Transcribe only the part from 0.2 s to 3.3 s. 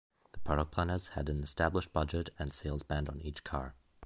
The product planners had an established budget and sales band on